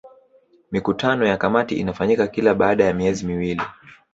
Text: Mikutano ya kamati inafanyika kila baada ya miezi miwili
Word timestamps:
Mikutano 0.71 1.25
ya 1.27 1.37
kamati 1.37 1.75
inafanyika 1.75 2.27
kila 2.27 2.53
baada 2.53 2.83
ya 2.85 2.93
miezi 2.93 3.25
miwili 3.25 3.61